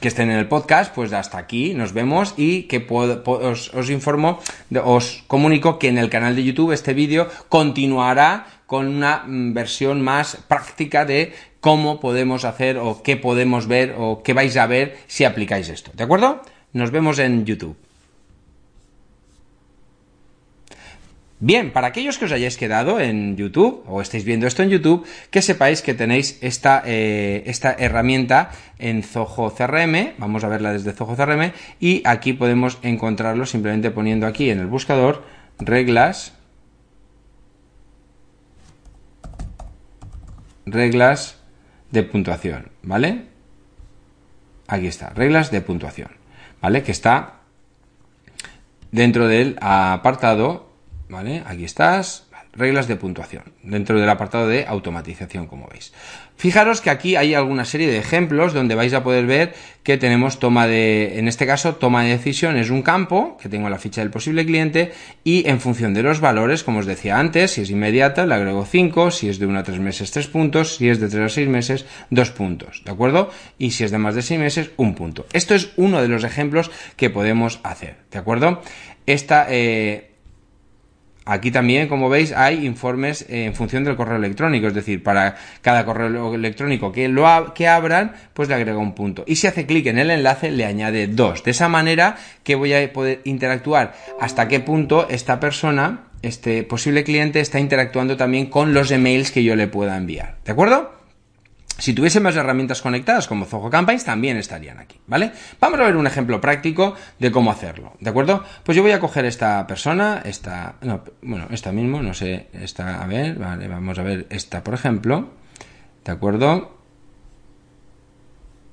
que 0.00 0.08
estén 0.08 0.30
en 0.30 0.38
el 0.38 0.46
podcast, 0.46 0.94
pues 0.94 1.12
hasta 1.12 1.38
aquí 1.38 1.74
nos 1.74 1.92
vemos 1.92 2.34
y 2.36 2.64
que 2.64 2.86
os, 2.88 3.90
informo, 3.90 4.40
os 4.84 5.24
comunico 5.26 5.78
que 5.78 5.88
en 5.88 5.98
el 5.98 6.10
canal 6.10 6.36
de 6.36 6.44
YouTube 6.44 6.72
este 6.72 6.94
vídeo 6.94 7.28
continuará 7.48 8.46
con 8.66 8.86
una 8.86 9.24
mm, 9.26 9.54
versión 9.54 10.02
más 10.02 10.36
práctica 10.48 11.04
de 11.04 11.32
cómo 11.60 12.00
podemos 12.00 12.44
hacer 12.44 12.78
o 12.78 13.02
qué 13.02 13.16
podemos 13.16 13.66
ver 13.66 13.94
o 13.98 14.22
qué 14.22 14.34
vais 14.34 14.56
a 14.56 14.66
ver 14.66 14.98
si 15.06 15.24
aplicáis 15.24 15.68
esto. 15.68 15.90
¿De 15.94 16.04
acuerdo? 16.04 16.42
Nos 16.72 16.90
vemos 16.90 17.18
en 17.18 17.44
YouTube. 17.44 17.87
Bien, 21.40 21.72
para 21.72 21.86
aquellos 21.86 22.18
que 22.18 22.24
os 22.24 22.32
hayáis 22.32 22.56
quedado 22.56 22.98
en 22.98 23.36
YouTube 23.36 23.84
o 23.86 24.02
estáis 24.02 24.24
viendo 24.24 24.48
esto 24.48 24.64
en 24.64 24.70
YouTube, 24.70 25.06
que 25.30 25.40
sepáis 25.40 25.82
que 25.82 25.94
tenéis 25.94 26.36
esta, 26.42 26.82
eh, 26.84 27.44
esta 27.46 27.76
herramienta 27.78 28.50
en 28.80 29.04
Zoho 29.04 29.54
CRM, 29.54 30.18
vamos 30.18 30.42
a 30.42 30.48
verla 30.48 30.72
desde 30.72 30.92
Zoho 30.92 31.14
CRM, 31.14 31.52
y 31.78 32.02
aquí 32.04 32.32
podemos 32.32 32.78
encontrarlo 32.82 33.46
simplemente 33.46 33.92
poniendo 33.92 34.26
aquí 34.26 34.50
en 34.50 34.58
el 34.58 34.66
buscador 34.66 35.22
reglas, 35.60 36.34
reglas 40.66 41.38
de 41.92 42.02
puntuación, 42.02 42.72
¿vale? 42.82 43.26
Aquí 44.66 44.88
está, 44.88 45.10
reglas 45.10 45.52
de 45.52 45.60
puntuación, 45.60 46.10
¿vale? 46.60 46.82
Que 46.82 46.90
está 46.90 47.34
dentro 48.90 49.28
del 49.28 49.56
apartado 49.60 50.67
¿vale? 51.08 51.42
Aquí 51.46 51.64
estás, 51.64 52.28
reglas 52.52 52.88
de 52.88 52.96
puntuación, 52.96 53.44
dentro 53.62 53.98
del 54.00 54.08
apartado 54.08 54.48
de 54.48 54.66
automatización, 54.66 55.46
como 55.46 55.68
veis. 55.68 55.92
Fijaros 56.36 56.80
que 56.80 56.90
aquí 56.90 57.16
hay 57.16 57.34
alguna 57.34 57.64
serie 57.64 57.88
de 57.88 57.98
ejemplos 57.98 58.52
donde 58.52 58.74
vais 58.74 58.94
a 58.94 59.02
poder 59.02 59.26
ver 59.26 59.54
que 59.82 59.96
tenemos 59.96 60.38
toma 60.38 60.66
de, 60.66 61.18
en 61.18 61.28
este 61.28 61.46
caso, 61.46 61.76
toma 61.76 62.04
de 62.04 62.10
decisión 62.10 62.56
es 62.56 62.70
un 62.70 62.82
campo, 62.82 63.36
que 63.40 63.48
tengo 63.48 63.68
la 63.68 63.78
ficha 63.78 64.00
del 64.00 64.10
posible 64.10 64.44
cliente, 64.44 64.92
y 65.24 65.48
en 65.48 65.60
función 65.60 65.94
de 65.94 66.02
los 66.02 66.20
valores, 66.20 66.64
como 66.64 66.80
os 66.80 66.86
decía 66.86 67.18
antes, 67.18 67.52
si 67.52 67.62
es 67.62 67.70
inmediata, 67.70 68.26
le 68.26 68.34
agrego 68.34 68.64
5, 68.64 69.10
si 69.10 69.28
es 69.28 69.38
de 69.38 69.46
1 69.46 69.58
a 69.58 69.62
3 69.62 69.80
meses, 69.80 70.10
3 70.10 70.26
puntos, 70.28 70.76
si 70.76 70.88
es 70.88 71.00
de 71.00 71.08
3 71.08 71.24
a 71.24 71.28
6 71.28 71.48
meses, 71.48 71.86
2 72.10 72.30
puntos, 72.32 72.82
¿de 72.84 72.90
acuerdo? 72.90 73.30
Y 73.58 73.70
si 73.70 73.84
es 73.84 73.90
de 73.90 73.98
más 73.98 74.14
de 74.14 74.22
6 74.22 74.40
meses, 74.40 74.70
1 74.76 74.94
punto. 74.94 75.26
Esto 75.32 75.54
es 75.54 75.70
uno 75.76 76.02
de 76.02 76.08
los 76.08 76.24
ejemplos 76.24 76.70
que 76.96 77.10
podemos 77.10 77.60
hacer, 77.62 77.96
¿de 78.10 78.18
acuerdo? 78.18 78.62
Esta, 79.06 79.46
eh, 79.48 80.08
Aquí 81.30 81.50
también, 81.50 81.88
como 81.88 82.08
veis, 82.08 82.32
hay 82.32 82.64
informes 82.64 83.26
en 83.28 83.54
función 83.54 83.84
del 83.84 83.96
correo 83.96 84.16
electrónico, 84.16 84.66
es 84.66 84.72
decir, 84.72 85.02
para 85.02 85.36
cada 85.60 85.84
correo 85.84 86.34
electrónico 86.34 86.90
que, 86.90 87.06
lo 87.08 87.52
que 87.52 87.68
abran, 87.68 88.14
pues 88.32 88.48
le 88.48 88.54
agrega 88.54 88.78
un 88.78 88.94
punto. 88.94 89.24
Y 89.26 89.36
si 89.36 89.46
hace 89.46 89.66
clic 89.66 89.86
en 89.88 89.98
el 89.98 90.10
enlace, 90.10 90.50
le 90.50 90.64
añade 90.64 91.06
dos. 91.06 91.44
De 91.44 91.50
esa 91.50 91.68
manera 91.68 92.16
que 92.44 92.54
voy 92.54 92.72
a 92.72 92.92
poder 92.94 93.20
interactuar 93.24 93.92
hasta 94.18 94.48
qué 94.48 94.60
punto 94.60 95.06
esta 95.10 95.38
persona, 95.38 96.04
este 96.22 96.62
posible 96.62 97.04
cliente, 97.04 97.40
está 97.40 97.60
interactuando 97.60 98.16
también 98.16 98.46
con 98.46 98.72
los 98.72 98.90
emails 98.90 99.30
que 99.30 99.44
yo 99.44 99.54
le 99.54 99.66
pueda 99.66 99.98
enviar. 99.98 100.36
¿De 100.46 100.52
acuerdo? 100.52 100.97
Si 101.78 101.92
tuviese 101.92 102.18
más 102.18 102.34
herramientas 102.34 102.82
conectadas 102.82 103.28
como 103.28 103.44
Zoho 103.44 103.70
Campaigns, 103.70 104.04
también 104.04 104.36
estarían 104.36 104.80
aquí, 104.80 104.98
¿vale? 105.06 105.30
Vamos 105.60 105.78
a 105.78 105.84
ver 105.84 105.96
un 105.96 106.08
ejemplo 106.08 106.40
práctico 106.40 106.96
de 107.20 107.30
cómo 107.30 107.52
hacerlo, 107.52 107.92
¿de 108.00 108.10
acuerdo? 108.10 108.42
Pues 108.64 108.74
yo 108.74 108.82
voy 108.82 108.90
a 108.90 108.98
coger 108.98 109.24
esta 109.24 109.64
persona, 109.68 110.20
esta, 110.24 110.74
no, 110.82 111.04
bueno, 111.22 111.46
esta 111.52 111.70
mismo, 111.70 112.02
no 112.02 112.14
sé, 112.14 112.48
esta, 112.52 113.00
a 113.00 113.06
ver, 113.06 113.38
vale, 113.38 113.68
vamos 113.68 113.96
a 114.00 114.02
ver 114.02 114.26
esta, 114.28 114.64
por 114.64 114.74
ejemplo, 114.74 115.30
¿de 116.04 116.10
acuerdo? 116.10 116.78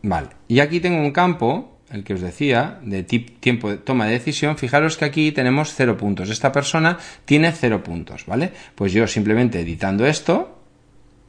Vale, 0.02 0.30
y 0.48 0.60
aquí 0.60 0.80
tengo 0.80 0.98
un 0.98 1.12
campo, 1.12 1.78
el 1.92 2.04
que 2.04 2.16
os 2.16 2.22
decía, 2.22 2.80
de 2.82 3.04
tiempo 3.04 3.70
de 3.70 3.78
toma 3.78 4.08
de 4.08 4.14
decisión, 4.14 4.58
fijaros 4.58 4.98
que 4.98 5.06
aquí 5.06 5.32
tenemos 5.32 5.76
cero 5.76 5.96
puntos, 5.96 6.32
esta 6.32 6.52
persona 6.52 6.98
tiene 7.26 7.52
cero 7.52 7.84
puntos, 7.84 8.26
¿vale? 8.26 8.52
Pues 8.74 8.94
yo 8.94 9.06
simplemente 9.06 9.60
editando 9.60 10.08
esto, 10.08 10.60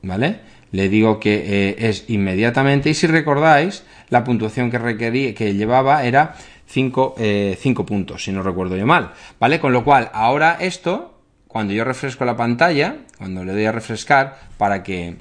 ¿vale? 0.00 0.55
Le 0.73 0.88
digo 0.88 1.20
que 1.20 1.35
eh, 1.70 1.76
es 1.78 2.04
inmediatamente 2.08 2.90
y 2.90 2.94
si 2.94 3.06
recordáis 3.06 3.85
la 4.08 4.25
puntuación 4.25 4.70
que 4.70 5.35
que 5.37 5.54
llevaba 5.54 6.04
era 6.04 6.35
5 6.66 7.14
eh, 7.18 7.75
puntos 7.87 8.25
si 8.25 8.32
no 8.32 8.42
recuerdo 8.42 8.76
yo 8.76 8.87
mal 8.87 9.12
vale 9.38 9.61
con 9.61 9.73
lo 9.73 9.85
cual 9.85 10.11
ahora 10.12 10.58
esto 10.61 11.20
cuando 11.46 11.73
yo 11.73 11.85
refresco 11.85 12.25
la 12.25 12.37
pantalla 12.37 12.96
cuando 13.18 13.44
le 13.44 13.52
doy 13.52 13.64
a 13.64 13.73
refrescar 13.73 14.38
para 14.58 14.82
que 14.82 15.16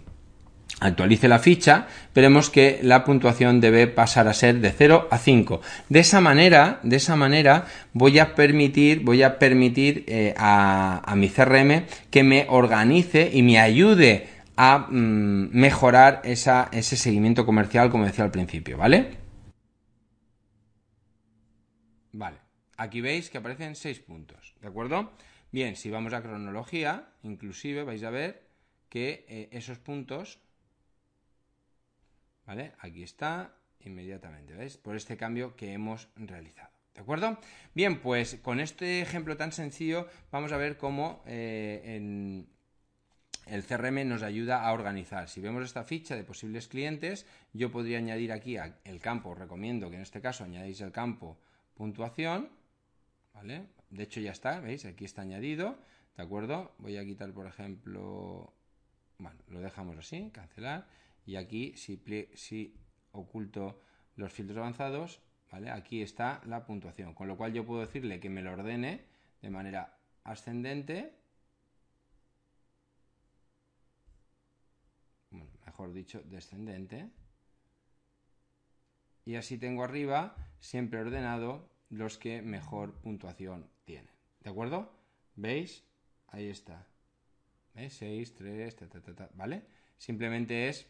actualice 0.80 1.28
la 1.28 1.40
ficha, 1.40 1.88
veremos 2.14 2.50
que 2.50 2.80
la 2.82 3.04
puntuación 3.04 3.62
debe 3.62 3.88
pasar 3.88 4.28
a 4.28 4.34
ser 4.34 4.60
de 4.60 4.72
0 4.72 5.08
a 5.10 5.18
5. 5.18 5.62
De 5.90 6.00
esa 6.00 6.22
manera, 6.22 6.80
de 6.84 6.98
esa 6.98 7.16
manera 7.16 7.66
voy 7.94 8.20
a 8.20 8.36
permitir, 8.36 9.02
voy 9.04 9.24
a 9.24 9.40
permitir 9.40 10.04
eh, 10.08 10.34
a, 10.38 11.02
a 11.06 11.16
mi 11.16 11.30
CRM 11.30 11.86
que 12.10 12.24
me 12.24 12.46
organice 12.50 13.30
y 13.34 13.42
me 13.42 13.60
ayude 13.60 14.35
a 14.58 14.88
mm, 14.90 15.50
mejorar 15.52 16.22
ese 16.24 16.98
seguimiento 16.98 17.46
comercial, 17.46 17.90
como 17.90 18.06
decía 18.06 18.24
al 18.24 18.32
principio, 18.32 18.78
¿vale? 18.78 19.18
Vale, 22.14 22.38
aquí 22.78 23.02
veis 23.02 23.30
que 23.30 23.38
aparecen 23.38 23.76
6 23.76 24.00
puntos, 24.00 24.56
¿de 24.62 24.68
acuerdo? 24.68 25.12
Bien, 25.52 25.76
si 25.76 25.90
vamos 25.90 26.14
a 26.14 26.22
cronología, 26.22 27.10
inclusive 27.24 27.84
vais 27.84 28.04
a 28.04 28.10
ver 28.10 28.48
que 28.90 29.26
eh, 29.28 29.50
esos 29.52 29.80
puntos, 29.80 30.40
¿vale? 32.46 32.74
Aquí 32.80 33.04
está, 33.04 33.56
inmediatamente, 33.80 34.54
¿veis? 34.54 34.78
Por 34.78 34.96
este 34.96 35.18
cambio 35.18 35.56
que 35.56 35.74
hemos 35.74 36.08
realizado. 36.16 36.76
¿De 36.94 37.02
acuerdo? 37.02 37.38
Bien, 37.74 38.00
pues 38.00 38.36
con 38.42 38.62
este 38.62 39.02
ejemplo 39.02 39.36
tan 39.36 39.52
sencillo 39.52 40.08
vamos 40.32 40.54
a 40.54 40.58
ver 40.58 40.78
cómo 40.78 41.24
eh, 41.28 41.82
en, 41.84 42.48
el 43.46 43.64
CRM 43.64 44.08
nos 44.08 44.24
ayuda 44.24 44.66
a 44.66 44.74
organizar. 44.74 45.30
Si 45.30 45.42
vemos 45.42 45.64
esta 45.64 45.84
ficha 45.84 46.16
de 46.16 46.24
posibles 46.24 46.68
clientes, 46.68 47.26
yo 47.54 47.72
podría 47.72 48.00
añadir 48.00 48.32
aquí 48.32 48.58
el 48.84 49.00
campo, 49.00 49.30
os 49.30 49.38
recomiendo 49.38 49.90
que 49.90 49.98
en 49.98 50.02
este 50.02 50.22
caso 50.22 50.44
añadáis 50.44 50.82
el 50.82 50.92
campo 50.92 51.38
puntuación, 51.76 52.50
¿vale? 53.34 53.68
De 53.90 54.04
hecho 54.04 54.20
ya 54.20 54.32
está, 54.32 54.60
¿veis? 54.60 54.86
Aquí 54.86 55.06
está 55.06 55.22
añadido, 55.22 55.78
¿de 56.18 56.24
acuerdo? 56.24 56.74
Voy 56.80 56.98
a 56.98 57.06
quitar, 57.06 57.32
por 57.34 57.46
ejemplo, 57.46 58.54
bueno, 59.20 59.40
lo 59.50 59.60
dejamos 59.60 59.98
así, 59.98 60.32
cancelar, 60.34 60.88
y 61.26 61.36
aquí 61.36 61.74
si, 61.76 62.74
oculto 63.12 63.82
los 64.16 64.32
filtros 64.32 64.58
avanzados, 64.58 65.22
¿vale? 65.52 65.70
Aquí 65.70 66.02
está 66.02 66.42
la 66.46 66.66
puntuación, 66.66 67.14
con 67.14 67.28
lo 67.28 67.38
cual 67.38 67.54
yo 67.54 67.66
puedo 67.66 67.82
decirle 67.82 68.20
que 68.20 68.30
me 68.30 68.42
lo 68.42 68.54
ordene 68.54 69.06
de 69.42 69.50
manera 69.50 69.98
ascendente, 70.24 71.14
mejor 75.76 75.92
dicho, 75.92 76.22
descendente. 76.24 77.10
Y 79.26 79.36
así 79.36 79.58
tengo 79.58 79.84
arriba, 79.84 80.38
siempre 80.58 81.02
ordenado, 81.02 81.70
los 81.90 82.18
que 82.18 82.42
mejor 82.42 83.02
puntuación 83.02 83.70
tienen. 83.84 84.14
¿De 84.40 84.50
acuerdo? 84.50 84.98
¿Veis? 85.36 85.84
Ahí 86.28 86.48
está. 86.48 86.88
¿Veis? 87.74 87.94
6, 87.96 88.36
3, 88.36 88.76
ta, 88.78 88.88
ta, 88.88 89.02
ta, 89.02 89.30
¿vale? 89.34 89.66
Simplemente 89.98 90.70
es 90.70 90.88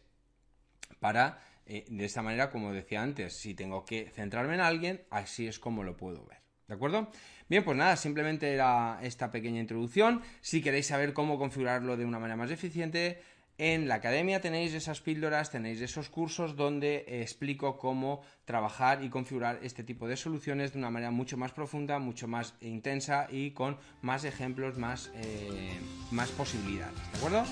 para, 0.99 1.41
eh, 1.65 1.85
de 1.89 2.05
esta 2.05 2.21
manera, 2.21 2.51
como 2.51 2.71
decía 2.71 3.01
antes, 3.01 3.39
si 3.39 3.55
tengo 3.55 3.85
que 3.85 4.11
centrarme 4.11 4.53
en 4.53 4.61
alguien, 4.61 5.03
así 5.09 5.47
es 5.47 5.57
como 5.57 5.83
lo 5.83 5.97
puedo 5.97 6.27
ver. 6.27 6.45
¿De 6.67 6.75
acuerdo? 6.75 7.09
Bien, 7.49 7.63
pues 7.63 7.75
nada, 7.75 7.95
simplemente 7.95 8.53
era 8.53 8.99
esta 9.01 9.31
pequeña 9.31 9.61
introducción. 9.61 10.21
Si 10.41 10.61
queréis 10.61 10.85
saber 10.85 11.13
cómo 11.13 11.39
configurarlo 11.39 11.97
de 11.97 12.05
una 12.05 12.19
manera 12.19 12.35
más 12.35 12.51
eficiente, 12.51 13.21
en 13.57 13.87
la 13.87 13.95
academia 13.95 14.41
tenéis 14.41 14.73
esas 14.73 14.99
píldoras, 15.01 15.49
tenéis 15.49 15.79
esos 15.81 16.09
cursos 16.09 16.55
donde 16.55 17.05
explico 17.21 17.77
cómo 17.77 18.21
trabajar 18.43 19.03
y 19.03 19.09
configurar 19.09 19.59
este 19.63 19.83
tipo 19.83 20.07
de 20.07 20.17
soluciones 20.17 20.73
de 20.73 20.79
una 20.79 20.89
manera 20.89 21.11
mucho 21.11 21.37
más 21.37 21.51
profunda, 21.51 21.99
mucho 21.99 22.27
más 22.27 22.55
intensa 22.61 23.27
y 23.31 23.51
con 23.51 23.77
más 24.01 24.25
ejemplos, 24.25 24.77
más, 24.77 25.11
eh, 25.15 25.79
más 26.11 26.29
posibilidades. 26.31 26.95
¿De 27.11 27.17
acuerdo? 27.17 27.43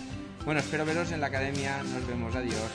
Bueno, 0.46 0.60
espero 0.60 0.86
veros 0.86 1.12
en 1.12 1.22
la 1.22 1.28
academia. 1.28 1.82
Nos 1.84 2.06
vemos. 2.06 2.36
Adiós. 2.36 2.72